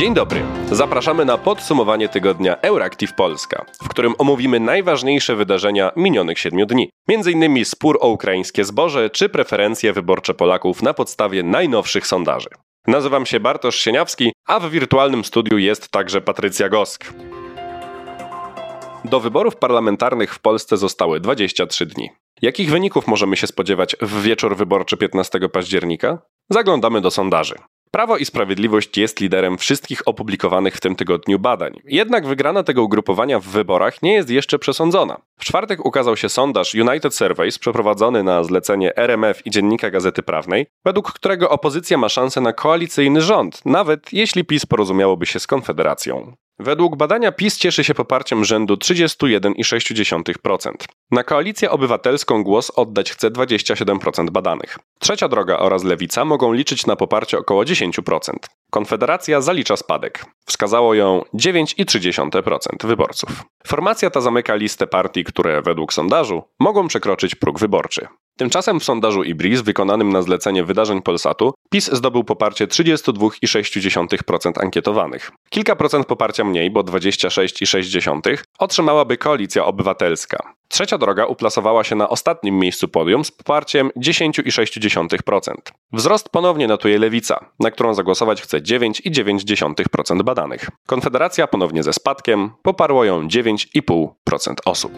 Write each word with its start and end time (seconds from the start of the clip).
Dzień 0.00 0.14
dobry. 0.14 0.42
Zapraszamy 0.72 1.24
na 1.24 1.38
podsumowanie 1.38 2.08
tygodnia 2.08 2.60
Euractiv 2.60 3.14
Polska, 3.14 3.64
w 3.82 3.88
którym 3.88 4.14
omówimy 4.18 4.60
najważniejsze 4.60 5.36
wydarzenia 5.36 5.92
minionych 5.96 6.38
siedmiu 6.38 6.66
dni. 6.66 6.90
Między 7.08 7.32
innymi 7.32 7.64
spór 7.64 7.98
o 8.00 8.08
ukraińskie 8.08 8.64
zboże 8.64 9.10
czy 9.10 9.28
preferencje 9.28 9.92
wyborcze 9.92 10.34
Polaków 10.34 10.82
na 10.82 10.94
podstawie 10.94 11.42
najnowszych 11.42 12.06
sondaży. 12.06 12.48
Nazywam 12.86 13.26
się 13.26 13.40
Bartosz 13.40 13.76
Sieniawski, 13.76 14.32
a 14.46 14.60
w 14.60 14.70
wirtualnym 14.70 15.24
studiu 15.24 15.58
jest 15.58 15.88
także 15.88 16.20
Patrycja 16.20 16.68
Gosk. 16.68 17.12
Do 19.04 19.20
wyborów 19.20 19.56
parlamentarnych 19.56 20.34
w 20.34 20.38
Polsce 20.38 20.76
zostały 20.76 21.20
23 21.20 21.86
dni. 21.86 22.10
Jakich 22.42 22.70
wyników 22.70 23.06
możemy 23.06 23.36
się 23.36 23.46
spodziewać 23.46 23.96
w 24.00 24.22
wieczór 24.22 24.56
wyborczy 24.56 24.96
15 24.96 25.38
października? 25.52 26.18
Zaglądamy 26.50 27.00
do 27.00 27.10
sondaży. 27.10 27.54
Prawo 27.92 28.16
i 28.16 28.24
Sprawiedliwość 28.24 28.98
jest 28.98 29.20
liderem 29.20 29.58
wszystkich 29.58 30.08
opublikowanych 30.08 30.76
w 30.76 30.80
tym 30.80 30.96
tygodniu 30.96 31.38
badań. 31.38 31.80
Jednak 31.84 32.26
wygrana 32.26 32.62
tego 32.62 32.82
ugrupowania 32.82 33.40
w 33.40 33.44
wyborach 33.44 34.02
nie 34.02 34.14
jest 34.14 34.30
jeszcze 34.30 34.58
przesądzona. 34.58 35.20
W 35.38 35.44
czwartek 35.44 35.86
ukazał 35.86 36.16
się 36.16 36.28
sondaż 36.28 36.74
United 36.74 37.14
Surveys 37.14 37.58
przeprowadzony 37.58 38.22
na 38.22 38.44
zlecenie 38.44 38.96
RMF 38.96 39.46
i 39.46 39.50
Dziennika 39.50 39.90
Gazety 39.90 40.22
Prawnej, 40.22 40.66
według 40.84 41.12
którego 41.12 41.50
opozycja 41.50 41.98
ma 41.98 42.08
szansę 42.08 42.40
na 42.40 42.52
koalicyjny 42.52 43.20
rząd, 43.20 43.66
nawet 43.66 44.12
jeśli 44.12 44.44
PiS 44.44 44.66
porozumiałoby 44.66 45.26
się 45.26 45.40
z 45.40 45.46
Konfederacją. 45.46 46.36
Według 46.62 46.96
badania 46.96 47.32
PiS 47.32 47.58
cieszy 47.58 47.84
się 47.84 47.94
poparciem 47.94 48.44
rzędu 48.44 48.74
31,6%. 48.74 50.70
Na 51.10 51.24
koalicję 51.24 51.70
obywatelską 51.70 52.42
głos 52.42 52.70
oddać 52.70 53.12
chce 53.12 53.30
27% 53.30 54.30
badanych. 54.30 54.78
Trzecia 54.98 55.28
droga 55.28 55.58
oraz 55.58 55.84
lewica 55.84 56.24
mogą 56.24 56.52
liczyć 56.52 56.86
na 56.86 56.96
poparcie 56.96 57.38
około 57.38 57.64
10%. 57.64 58.32
Konfederacja 58.70 59.40
zalicza 59.40 59.76
spadek. 59.76 60.24
Wskazało 60.46 60.94
ją 60.94 61.22
9,3% 61.34 62.86
wyborców. 62.86 63.30
Formacja 63.66 64.10
ta 64.10 64.20
zamyka 64.20 64.54
listę 64.54 64.86
partii, 64.86 65.24
które 65.24 65.62
według 65.62 65.92
sondażu 65.92 66.42
mogą 66.60 66.88
przekroczyć 66.88 67.34
próg 67.34 67.58
wyborczy. 67.58 68.06
Tymczasem 68.38 68.80
w 68.80 68.84
sondażu 68.84 69.22
IBRIS 69.22 69.60
wykonanym 69.60 70.12
na 70.12 70.22
zlecenie 70.22 70.64
wydarzeń 70.64 71.02
Polsatu 71.02 71.54
PiS 71.70 71.90
zdobył 71.92 72.24
poparcie 72.24 72.66
32,6% 72.66 74.62
ankietowanych. 74.62 75.30
Kilka 75.50 75.76
procent 75.76 76.06
poparcia 76.06 76.44
mniej, 76.44 76.70
bo 76.70 76.80
26,6% 76.80 78.36
otrzymałaby 78.58 79.16
Koalicja 79.16 79.64
Obywatelska. 79.64 80.59
Trzecia 80.72 80.98
droga 80.98 81.26
uplasowała 81.26 81.84
się 81.84 81.96
na 81.96 82.08
ostatnim 82.08 82.58
miejscu 82.58 82.88
podium 82.88 83.24
z 83.24 83.30
poparciem 83.30 83.90
10,6%. 83.96 85.54
Wzrost 85.92 86.28
ponownie 86.28 86.66
notuje 86.66 86.98
Lewica, 86.98 87.44
na 87.60 87.70
którą 87.70 87.94
zagłosować 87.94 88.42
chce 88.42 88.60
9,9% 88.60 90.22
badanych. 90.22 90.70
Konfederacja 90.86 91.46
ponownie 91.46 91.82
ze 91.82 91.92
spadkiem, 91.92 92.50
poparło 92.62 93.04
ją 93.04 93.26
9,5% 93.26 94.54
osób. 94.64 94.92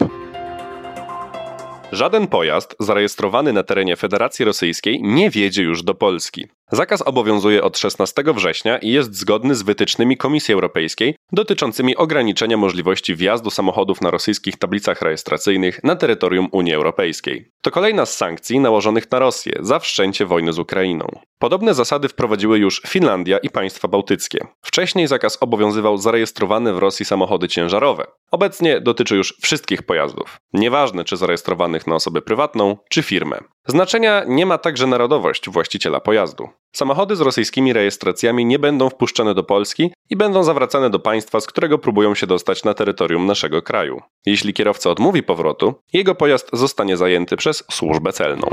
Żaden 1.92 2.26
pojazd 2.26 2.76
zarejestrowany 2.80 3.52
na 3.52 3.62
terenie 3.62 3.96
Federacji 3.96 4.44
Rosyjskiej 4.44 5.02
nie 5.02 5.30
wiedzie 5.30 5.62
już 5.62 5.82
do 5.82 5.94
Polski. 5.94 6.46
Zakaz 6.74 7.02
obowiązuje 7.02 7.62
od 7.62 7.78
16 7.78 8.22
września 8.26 8.78
i 8.78 8.88
jest 8.88 9.14
zgodny 9.14 9.54
z 9.54 9.62
wytycznymi 9.62 10.16
Komisji 10.16 10.54
Europejskiej 10.54 11.14
dotyczącymi 11.32 11.96
ograniczenia 11.96 12.56
możliwości 12.56 13.14
wjazdu 13.14 13.50
samochodów 13.50 14.00
na 14.00 14.10
rosyjskich 14.10 14.56
tablicach 14.56 15.02
rejestracyjnych 15.02 15.84
na 15.84 15.96
terytorium 15.96 16.48
Unii 16.52 16.74
Europejskiej. 16.74 17.50
To 17.62 17.70
kolejna 17.70 18.06
z 18.06 18.16
sankcji 18.16 18.60
nałożonych 18.60 19.10
na 19.10 19.18
Rosję 19.18 19.58
za 19.60 19.78
wszczęcie 19.78 20.26
wojny 20.26 20.52
z 20.52 20.58
Ukrainą. 20.58 21.06
Podobne 21.38 21.74
zasady 21.74 22.08
wprowadziły 22.08 22.58
już 22.58 22.82
Finlandia 22.88 23.38
i 23.38 23.50
państwa 23.50 23.88
bałtyckie. 23.88 24.46
Wcześniej 24.62 25.06
zakaz 25.06 25.38
obowiązywał 25.40 25.98
zarejestrowane 25.98 26.72
w 26.72 26.78
Rosji 26.78 27.04
samochody 27.04 27.48
ciężarowe. 27.48 28.04
Obecnie 28.30 28.80
dotyczy 28.80 29.16
już 29.16 29.34
wszystkich 29.42 29.82
pojazdów, 29.82 30.36
nieważne 30.52 31.04
czy 31.04 31.16
zarejestrowanych 31.16 31.86
na 31.86 31.94
osobę 31.94 32.22
prywatną 32.22 32.76
czy 32.90 33.02
firmę. 33.02 33.38
Znaczenia 33.66 34.24
nie 34.26 34.46
ma 34.46 34.58
także 34.58 34.86
narodowość 34.86 35.50
właściciela 35.50 36.00
pojazdu. 36.00 36.48
Samochody 36.76 37.16
z 37.16 37.20
rosyjskimi 37.20 37.72
rejestracjami 37.72 38.46
nie 38.46 38.58
będą 38.58 38.90
wpuszczane 38.90 39.34
do 39.34 39.42
Polski 39.42 39.92
i 40.10 40.16
będą 40.16 40.42
zawracane 40.42 40.90
do 40.90 40.98
państwa, 40.98 41.40
z 41.40 41.46
którego 41.46 41.78
próbują 41.78 42.14
się 42.14 42.26
dostać 42.26 42.64
na 42.64 42.74
terytorium 42.74 43.26
naszego 43.26 43.62
kraju. 43.62 44.00
Jeśli 44.26 44.54
kierowca 44.54 44.90
odmówi 44.90 45.22
powrotu, 45.22 45.74
jego 45.92 46.14
pojazd 46.14 46.48
zostanie 46.52 46.96
zajęty 46.96 47.36
przez 47.36 47.64
służbę 47.70 48.12
celną. 48.12 48.46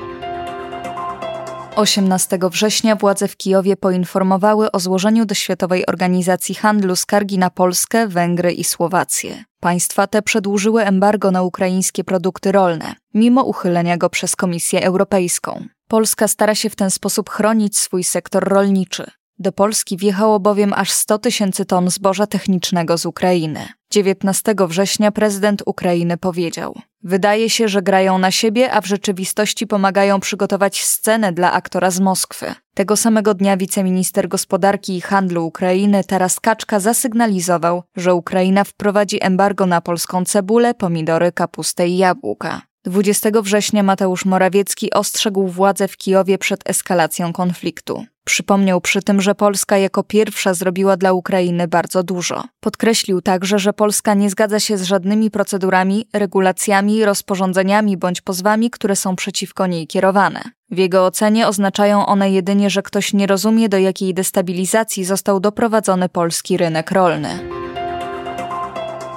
18 1.75 2.39
września 2.51 2.95
władze 2.95 3.27
w 3.27 3.37
Kijowie 3.37 3.77
poinformowały 3.77 4.71
o 4.71 4.79
złożeniu 4.79 5.25
do 5.25 5.35
Światowej 5.35 5.85
Organizacji 5.85 6.55
Handlu 6.55 6.95
skargi 6.95 7.37
na 7.37 7.49
Polskę, 7.49 8.07
Węgry 8.07 8.51
i 8.51 8.63
Słowację. 8.63 9.43
Państwa 9.59 10.07
te 10.07 10.21
przedłużyły 10.21 10.83
embargo 10.83 11.31
na 11.31 11.41
ukraińskie 11.41 12.03
produkty 12.03 12.51
rolne, 12.51 12.95
mimo 13.13 13.43
uchylenia 13.43 13.97
go 13.97 14.09
przez 14.09 14.35
Komisję 14.35 14.83
Europejską. 14.83 15.65
Polska 15.89 16.27
stara 16.27 16.55
się 16.55 16.69
w 16.69 16.75
ten 16.75 16.91
sposób 16.91 17.29
chronić 17.29 17.77
swój 17.77 18.03
sektor 18.03 18.43
rolniczy. 18.43 19.11
Do 19.39 19.51
Polski 19.51 19.97
wjechało 19.97 20.39
bowiem 20.39 20.73
aż 20.73 20.91
100 20.91 21.17
tysięcy 21.17 21.65
ton 21.65 21.89
zboża 21.89 22.27
technicznego 22.27 22.97
z 22.97 23.05
Ukrainy. 23.05 23.67
19 23.91 24.55
września 24.67 25.11
prezydent 25.11 25.63
Ukrainy 25.65 26.17
powiedział: 26.17 26.75
Wydaje 27.03 27.49
się, 27.49 27.67
że 27.67 27.81
grają 27.81 28.17
na 28.17 28.31
siebie, 28.31 28.71
a 28.71 28.81
w 28.81 28.85
rzeczywistości 28.85 29.67
pomagają 29.67 30.19
przygotować 30.19 30.83
scenę 30.83 31.33
dla 31.33 31.51
aktora 31.51 31.91
z 31.91 31.99
Moskwy. 31.99 32.53
Tego 32.73 32.97
samego 32.97 33.33
dnia 33.33 33.57
wiceminister 33.57 34.27
gospodarki 34.27 34.95
i 34.97 35.01
handlu 35.01 35.45
Ukrainy 35.45 36.03
Taras 36.03 36.39
Kaczka 36.39 36.79
zasygnalizował, 36.79 37.83
że 37.95 38.13
Ukraina 38.13 38.63
wprowadzi 38.63 39.23
embargo 39.25 39.65
na 39.65 39.81
polską 39.81 40.25
cebulę, 40.25 40.73
pomidory, 40.73 41.31
kapustę 41.31 41.87
i 41.87 41.97
jabłka. 41.97 42.68
20 42.85 43.29
września 43.41 43.83
Mateusz 43.83 44.25
Morawiecki 44.25 44.93
ostrzegł 44.93 45.47
władze 45.47 45.87
w 45.87 45.97
Kijowie 45.97 46.37
przed 46.37 46.69
eskalacją 46.69 47.33
konfliktu. 47.33 48.05
Przypomniał 48.23 48.81
przy 48.81 49.01
tym, 49.01 49.21
że 49.21 49.35
Polska 49.35 49.77
jako 49.77 50.03
pierwsza 50.03 50.53
zrobiła 50.53 50.97
dla 50.97 51.13
Ukrainy 51.13 51.67
bardzo 51.67 52.03
dużo. 52.03 52.43
Podkreślił 52.59 53.21
także, 53.21 53.59
że 53.59 53.73
Polska 53.73 54.13
nie 54.13 54.29
zgadza 54.29 54.59
się 54.59 54.77
z 54.77 54.83
żadnymi 54.83 55.31
procedurami, 55.31 56.07
regulacjami, 56.13 57.05
rozporządzeniami 57.05 57.97
bądź 57.97 58.21
pozwami, 58.21 58.69
które 58.69 58.95
są 58.95 59.15
przeciwko 59.15 59.67
niej 59.67 59.87
kierowane. 59.87 60.41
W 60.71 60.77
jego 60.77 61.05
ocenie 61.05 61.47
oznaczają 61.47 62.05
one 62.05 62.31
jedynie, 62.31 62.69
że 62.69 62.81
ktoś 62.81 63.13
nie 63.13 63.27
rozumie, 63.27 63.69
do 63.69 63.77
jakiej 63.77 64.13
destabilizacji 64.13 65.05
został 65.05 65.39
doprowadzony 65.39 66.09
polski 66.09 66.57
rynek 66.57 66.91
rolny. 66.91 67.58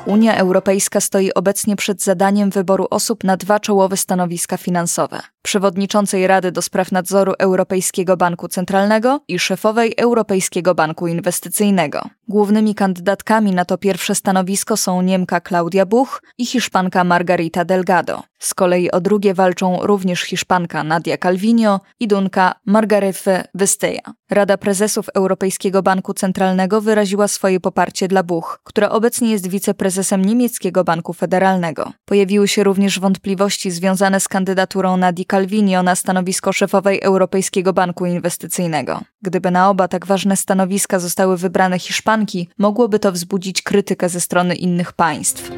Unia 0.07 0.37
Europejska 0.37 1.01
stoi 1.01 1.33
obecnie 1.33 1.77
przed 1.77 2.03
zadaniem 2.03 2.51
wyboru 2.51 2.87
osób 2.91 3.25
na 3.25 3.37
dwa 3.37 3.61
czołowe 3.61 3.97
stanowiska 3.97 4.57
finansowe: 4.57 5.21
przewodniczącej 5.43 6.27
Rady 6.27 6.53
do 6.53 6.63
spraw 6.63 6.93
nadzoru 6.93 7.33
Europejskiego 7.39 8.17
Banku 8.17 8.49
Centralnego 8.49 9.21
i 9.29 9.39
szefowej 9.39 9.95
Europejskiego 9.97 10.75
Banku 10.75 11.07
Inwestycyjnego. 11.07 12.03
Głównymi 12.33 12.75
kandydatkami 12.75 13.53
na 13.53 13.65
to 13.65 13.79
pierwsze 13.79 14.15
stanowisko 14.15 14.77
są 14.77 15.03
Niemka 15.03 15.41
Claudia 15.41 15.87
Buch 15.87 16.23
i 16.39 16.47
Hiszpanka 16.47 17.05
Margarita 17.05 17.65
Delgado. 17.65 18.23
Z 18.39 18.55
kolei 18.55 18.91
o 18.91 19.01
drugie 19.01 19.35
walczą 19.35 19.79
również 19.83 20.21
Hiszpanka 20.21 20.85
Nadia 20.85 21.19
Calvino 21.19 21.81
i 22.01 22.09
Dunka 22.09 22.55
Margarethe 22.67 23.45
Vesteja. 23.55 24.01
Rada 24.31 24.57
Prezesów 24.59 25.09
Europejskiego 25.15 25.83
Banku 25.83 26.15
Centralnego 26.15 26.81
wyraziła 26.81 27.29
swoje 27.29 27.61
poparcie 27.61 28.09
dla 28.09 28.23
Buch, 28.23 28.61
która 28.65 28.91
obecnie 28.91 29.31
jest 29.31 29.47
wiceprezesem 29.47 30.25
niemieckiego 30.25 30.85
banku 30.85 31.13
federalnego. 31.13 31.93
Pojawiły 32.05 32.49
się 32.49 32.65
również 32.65 33.01
wątpliwości 33.01 33.71
związane 33.71 34.21
z 34.21 34.29
kandydaturą 34.29 34.97
Nadii 34.97 35.27
Calvino 35.27 35.83
na 35.83 35.97
stanowisko 35.97 36.53
szefowej 36.53 37.01
Europejskiego 37.03 37.73
Banku 37.73 38.07
Inwestycyjnego. 38.07 39.01
Gdyby 39.23 39.51
na 39.51 39.71
oba 39.71 39.89
tak 39.89 40.07
ważne 40.07 40.37
stanowiska 40.37 40.99
zostały 40.99 41.37
wybrane 41.37 41.79
Hiszpanki, 41.79 42.22
mogłoby 42.59 42.99
to 42.99 43.13
wzbudzić 43.13 43.63
krytykę 43.63 44.09
ze 44.09 44.21
strony 44.21 44.55
innych 44.55 44.93
państw 44.93 45.51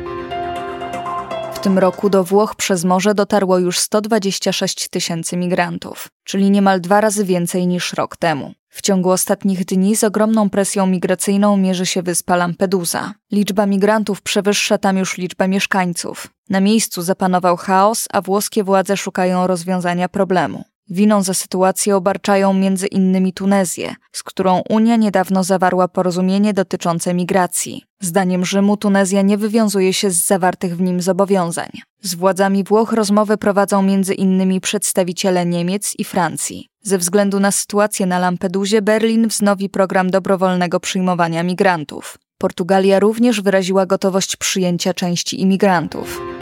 tym 1.65 1.79
roku 1.79 2.11
do 2.11 2.25
Włoch 2.25 2.55
przez 2.55 2.85
morze 2.85 3.15
dotarło 3.15 3.59
już 3.59 3.79
126 3.79 4.89
tysięcy 4.89 5.37
migrantów, 5.37 6.09
czyli 6.25 6.51
niemal 6.51 6.81
dwa 6.81 7.01
razy 7.01 7.25
więcej 7.25 7.67
niż 7.67 7.93
rok 7.93 8.17
temu. 8.17 8.53
W 8.69 8.83
ciągu 8.83 9.11
ostatnich 9.11 9.65
dni 9.65 9.97
z 9.97 10.05
ogromną 10.05 10.51
presją 10.51 10.87
migracyjną 10.87 11.57
mierzy 11.57 11.87
się 11.87 12.03
wyspa 12.03 12.37
Lampedusa. 12.37 13.15
Liczba 13.33 13.67
migrantów 13.67 14.23
przewyższa 14.23 14.79
tam 14.79 14.97
już 14.97 15.19
liczbę 15.19 15.49
mieszkańców. 15.49 16.29
Na 16.51 16.61
miejscu 16.61 17.03
zapanował 17.03 17.57
chaos, 17.57 18.09
a 18.13 18.21
włoskie 18.21 18.65
władze 18.65 18.97
szukają 18.97 19.47
rozwiązania 19.47 20.09
problemu. 20.09 20.65
Winą 20.91 21.23
za 21.23 21.35
sytuację 21.35 21.97
obarczają 21.97 22.53
między 22.53 22.87
innymi 22.87 23.33
Tunezję, 23.33 23.95
z 24.13 24.23
którą 24.23 24.63
Unia 24.69 24.97
niedawno 24.97 25.45
zawarła 25.45 25.89
porozumienie 25.89 26.53
dotyczące 26.53 27.15
migracji. 27.15 27.83
Zdaniem 28.01 28.45
Rzymu 28.45 28.77
Tunezja 28.77 29.23
nie 29.23 29.39
wywiązuje 29.39 29.93
się 29.93 30.11
z 30.11 30.27
zawartych 30.27 30.77
w 30.77 30.81
nim 30.81 31.01
zobowiązań. 31.01 31.69
Z 32.03 32.15
władzami 32.15 32.65
Włoch 32.65 32.93
rozmowy 32.93 33.37
prowadzą 33.37 33.83
między 33.83 34.15
innymi 34.15 34.61
przedstawiciele 34.61 35.47
Niemiec 35.47 35.95
i 35.99 36.05
Francji. 36.05 36.69
Ze 36.83 36.99
względu 36.99 37.41
na 37.41 37.51
sytuację 37.51 38.07
na 38.07 38.19
Lampedusie 38.19 38.83
Berlin 38.83 39.29
wznowi 39.29 39.69
program 39.69 40.11
dobrowolnego 40.11 40.81
przyjmowania 40.81 41.43
migrantów. 41.43 42.19
Portugalia 42.39 43.01
również 43.01 43.41
wyraziła 43.41 43.87
gotowość 43.87 44.37
przyjęcia 44.37 44.95
części 44.95 45.41
imigrantów. 45.41 46.34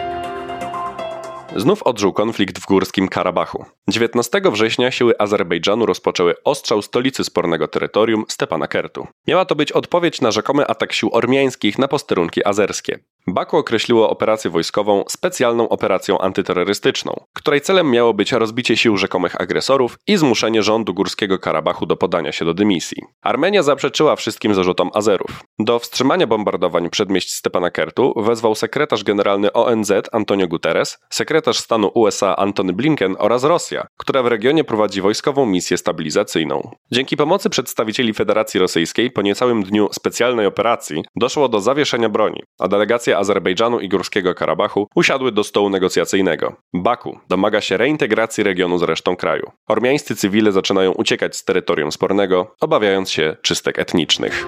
Znów 1.56 1.82
odżył 1.82 2.12
konflikt 2.12 2.58
w 2.58 2.66
górskim 2.66 3.08
Karabachu. 3.08 3.64
19 3.88 4.40
września 4.52 4.90
siły 4.90 5.14
Azerbejdżanu 5.18 5.86
rozpoczęły 5.86 6.34
ostrzał 6.44 6.82
stolicy 6.82 7.24
spornego 7.24 7.68
terytorium 7.68 8.24
Stepanakertu. 8.28 9.06
Miała 9.28 9.44
to 9.44 9.54
być 9.54 9.72
odpowiedź 9.72 10.20
na 10.20 10.30
rzekomy 10.30 10.66
atak 10.66 10.92
sił 10.92 11.10
ormiańskich 11.12 11.78
na 11.78 11.88
posterunki 11.88 12.44
azerskie. 12.44 12.98
Baku 13.26 13.56
określiło 13.56 14.10
operację 14.10 14.50
wojskową 14.50 15.04
specjalną 15.08 15.68
operacją 15.68 16.18
antyterrorystyczną, 16.18 17.24
której 17.34 17.60
celem 17.60 17.90
miało 17.90 18.14
być 18.14 18.32
rozbicie 18.32 18.76
sił 18.76 18.96
rzekomych 18.96 19.40
agresorów 19.40 19.98
i 20.06 20.16
zmuszenie 20.16 20.62
rządu 20.62 20.94
Górskiego 20.94 21.38
Karabachu 21.38 21.86
do 21.86 21.96
podania 21.96 22.32
się 22.32 22.44
do 22.44 22.54
dymisji. 22.54 23.02
Armenia 23.22 23.62
zaprzeczyła 23.62 24.16
wszystkim 24.16 24.54
zarzutom 24.54 24.90
Azerów. 24.94 25.44
Do 25.58 25.78
wstrzymania 25.78 26.26
bombardowań 26.26 26.90
przedmieść 26.90 27.32
Stepanakertu 27.32 28.14
wezwał 28.16 28.54
sekretarz 28.54 29.04
generalny 29.04 29.52
ONZ 29.52 29.92
Antonio 30.12 30.48
Guterres, 30.48 30.98
sekretarz 31.10 31.58
stanu 31.58 31.90
USA 31.94 32.36
Antony 32.36 32.72
Blinken 32.72 33.16
oraz 33.18 33.44
Rosja, 33.44 33.86
która 33.98 34.22
w 34.22 34.26
regionie 34.26 34.64
prowadzi 34.64 35.00
wojskową 35.00 35.46
misję 35.46 35.78
stabilizacyjną. 35.78 36.70
Dzięki 36.92 37.16
pomocy 37.16 37.50
przedstawicieli 37.50 38.14
Federacji 38.14 38.60
Rosyjskiej 38.60 39.10
po 39.10 39.22
niecałym 39.22 39.62
dniu 39.62 39.88
specjalnej 39.92 40.46
operacji 40.46 41.04
doszło 41.16 41.48
do 41.48 41.60
zawieszenia 41.60 42.08
broni, 42.08 42.42
a 42.58 42.68
delegacja 42.68 43.11
Azerbejdżanu 43.18 43.80
i 43.80 43.88
Górskiego 43.88 44.34
Karabachu 44.34 44.88
usiadły 44.94 45.32
do 45.32 45.44
stołu 45.44 45.70
negocjacyjnego. 45.70 46.56
Baku 46.74 47.18
domaga 47.28 47.60
się 47.60 47.76
reintegracji 47.76 48.44
regionu 48.44 48.78
z 48.78 48.82
resztą 48.82 49.16
kraju. 49.16 49.50
Ormiańscy 49.68 50.16
cywile 50.16 50.52
zaczynają 50.52 50.92
uciekać 50.92 51.36
z 51.36 51.44
terytorium 51.44 51.92
spornego, 51.92 52.54
obawiając 52.60 53.10
się 53.10 53.36
czystek 53.42 53.78
etnicznych. 53.78 54.46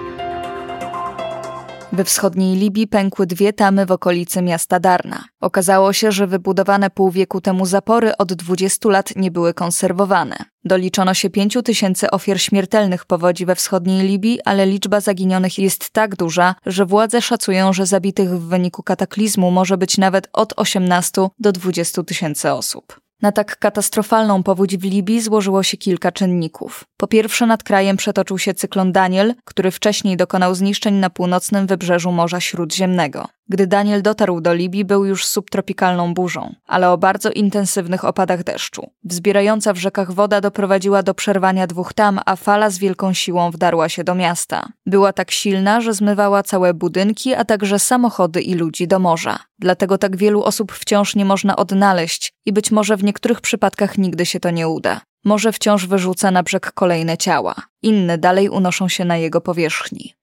We 1.95 2.03
wschodniej 2.03 2.55
Libii 2.55 2.87
pękły 2.87 3.27
dwie 3.27 3.53
tamy 3.53 3.85
w 3.85 3.91
okolicy 3.91 4.41
miasta 4.41 4.79
Darna. 4.79 5.23
Okazało 5.41 5.93
się, 5.93 6.11
że 6.11 6.27
wybudowane 6.27 6.89
pół 6.89 7.11
wieku 7.11 7.41
temu 7.41 7.65
zapory 7.65 8.17
od 8.17 8.33
20 8.33 8.89
lat 8.89 9.15
nie 9.15 9.31
były 9.31 9.53
konserwowane. 9.53 10.35
Doliczono 10.63 11.13
się 11.13 11.29
5 11.29 11.57
tysięcy 11.65 12.11
ofiar 12.11 12.41
śmiertelnych 12.41 13.05
powodzi 13.05 13.45
we 13.45 13.55
wschodniej 13.55 14.07
Libii, 14.07 14.39
ale 14.45 14.65
liczba 14.65 15.01
zaginionych 15.01 15.59
jest 15.59 15.89
tak 15.89 16.15
duża, 16.15 16.55
że 16.65 16.85
władze 16.85 17.21
szacują, 17.21 17.73
że 17.73 17.85
zabitych 17.85 18.29
w 18.29 18.47
wyniku 18.47 18.83
kataklizmu 18.83 19.51
może 19.51 19.77
być 19.77 19.97
nawet 19.97 20.27
od 20.33 20.53
18 20.55 21.27
do 21.39 21.51
20 21.51 22.03
tysięcy 22.03 22.51
osób. 22.51 23.04
Na 23.21 23.31
tak 23.31 23.59
katastrofalną 23.59 24.43
powódź 24.43 24.77
w 24.77 24.83
Libii 24.83 25.21
złożyło 25.21 25.63
się 25.63 25.77
kilka 25.77 26.11
czynników. 26.11 26.83
Po 26.97 27.07
pierwsze, 27.07 27.45
nad 27.45 27.63
krajem 27.63 27.97
przetoczył 27.97 28.37
się 28.37 28.53
cyklon 28.53 28.91
Daniel, 28.91 29.35
który 29.45 29.71
wcześniej 29.71 30.17
dokonał 30.17 30.55
zniszczeń 30.55 30.95
na 30.95 31.09
północnym 31.09 31.67
wybrzeżu 31.67 32.11
Morza 32.11 32.39
Śródziemnego. 32.39 33.27
Gdy 33.49 33.67
Daniel 33.67 34.01
dotarł 34.01 34.41
do 34.41 34.53
Libii, 34.53 34.85
był 34.85 35.05
już 35.05 35.25
subtropikalną 35.25 36.13
burzą, 36.13 36.55
ale 36.67 36.89
o 36.89 36.97
bardzo 36.97 37.31
intensywnych 37.31 38.05
opadach 38.05 38.43
deszczu. 38.43 38.89
Wzbierająca 39.03 39.73
w 39.73 39.77
rzekach 39.77 40.11
woda 40.11 40.41
doprowadziła 40.41 41.03
do 41.03 41.13
przerwania 41.13 41.67
dwóch 41.67 41.93
tam, 41.93 42.19
a 42.25 42.35
fala 42.35 42.69
z 42.69 42.77
wielką 42.77 43.13
siłą 43.13 43.51
wdarła 43.51 43.89
się 43.89 44.03
do 44.03 44.15
miasta. 44.15 44.67
Była 44.85 45.13
tak 45.13 45.31
silna, 45.31 45.81
że 45.81 45.93
zmywała 45.93 46.43
całe 46.43 46.73
budynki, 46.73 47.33
a 47.33 47.45
także 47.45 47.79
samochody 47.79 48.41
i 48.41 48.53
ludzi 48.53 48.87
do 48.87 48.99
morza. 48.99 49.39
Dlatego 49.59 49.97
tak 49.97 50.17
wielu 50.17 50.43
osób 50.43 50.71
wciąż 50.71 51.15
nie 51.15 51.25
można 51.25 51.55
odnaleźć 51.55 52.33
i 52.45 52.53
być 52.53 52.71
może 52.71 52.97
w 52.97 53.03
niektórych 53.03 53.41
przypadkach 53.41 53.97
nigdy 53.97 54.25
się 54.25 54.39
to 54.39 54.49
nie 54.49 54.67
uda. 54.67 55.01
Morze 55.25 55.51
wciąż 55.51 55.87
wyrzuca 55.87 56.31
na 56.31 56.43
brzeg 56.43 56.71
kolejne 56.71 57.17
ciała, 57.17 57.55
inne 57.81 58.17
dalej 58.17 58.49
unoszą 58.49 58.87
się 58.87 59.05
na 59.05 59.17
jego 59.17 59.41
powierzchni. 59.41 60.13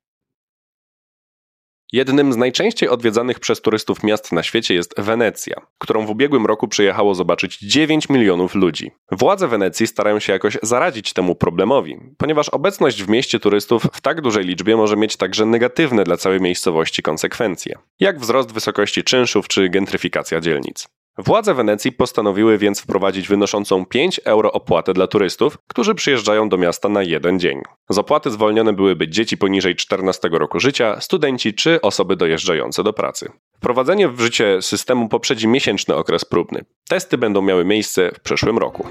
Jednym 1.93 2.33
z 2.33 2.37
najczęściej 2.37 2.89
odwiedzanych 2.89 3.41
przez 3.41 3.61
turystów 3.61 4.03
miast 4.03 4.33
na 4.33 4.43
świecie 4.43 4.75
jest 4.75 4.95
Wenecja, 5.01 5.57
którą 5.79 6.07
w 6.07 6.11
ubiegłym 6.11 6.47
roku 6.47 6.69
przyjechało 6.69 7.15
zobaczyć 7.15 7.59
9 7.59 8.09
milionów 8.09 8.55
ludzi. 8.55 8.91
Władze 9.11 9.49
Wenecji 9.49 9.87
starają 9.87 10.19
się 10.19 10.33
jakoś 10.33 10.59
zaradzić 10.63 11.13
temu 11.13 11.35
problemowi, 11.35 11.99
ponieważ 12.19 12.49
obecność 12.49 13.03
w 13.03 13.09
mieście 13.09 13.41
turystów 13.41 13.83
w 13.93 14.01
tak 14.01 14.21
dużej 14.21 14.45
liczbie 14.45 14.77
może 14.77 14.97
mieć 14.97 15.17
także 15.17 15.47
negatywne 15.47 16.05
dla 16.05 16.17
całej 16.17 16.41
miejscowości 16.41 17.03
konsekwencje, 17.03 17.79
jak 18.01 18.21
wzrost 18.21 18.53
wysokości 18.53 19.05
czynszów 19.05 19.49
czy 19.49 19.69
gentryfikacja 19.69 20.41
dzielnic. 20.41 20.89
Władze 21.19 21.55
Wenecji 21.55 21.93
postanowiły 21.93 22.59
więc 22.59 22.81
wprowadzić 22.81 23.29
wynoszącą 23.29 23.87
5 23.87 24.21
euro 24.25 24.53
opłatę 24.53 24.95
dla 24.95 25.07
turystów, 25.07 25.59
którzy 25.69 25.95
przyjeżdżają 25.95 26.49
do 26.49 26.59
miasta 26.59 26.89
na 26.89 27.03
jeden 27.03 27.41
dzień. 27.41 27.61
Z 27.91 27.99
opłaty 27.99 28.31
zwolnione 28.31 28.73
byłyby 28.73 29.09
dzieci 29.09 29.37
poniżej 29.37 29.77
14 29.77 30.29
roku 30.33 30.61
życia, 30.61 31.01
studenci 31.01 31.55
czy 31.55 31.81
osoby 31.81 32.17
dojeżdżające 32.17 32.83
do 32.85 32.93
pracy. 32.93 33.31
Wprowadzenie 33.57 34.09
w 34.09 34.21
życie 34.21 34.63
systemu 34.63 35.09
poprzedzi 35.09 35.49
miesięczny 35.49 35.95
okres 35.95 36.25
próbny. 36.25 36.65
Testy 36.89 37.19
będą 37.19 37.43
miały 37.43 37.65
miejsce 37.65 38.11
w 38.15 38.21
przyszłym 38.21 38.59
roku. 38.59 38.87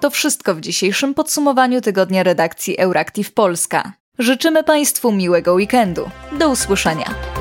To 0.00 0.10
wszystko 0.10 0.54
w 0.54 0.60
dzisiejszym 0.60 1.14
podsumowaniu 1.14 1.80
tygodnia 1.80 2.22
redakcji 2.22 2.78
Euractiv 2.78 3.32
Polska. 3.32 3.92
Życzymy 4.18 4.64
Państwu 4.64 5.12
miłego 5.12 5.54
weekendu. 5.54 6.10
Do 6.38 6.48
usłyszenia. 6.48 7.35